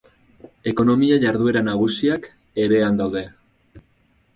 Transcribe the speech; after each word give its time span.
Ekonomia-jarduera 0.71 1.63
nagusiak 1.69 2.29
ere 2.67 2.85
han 2.89 3.03
daude. 3.05 3.27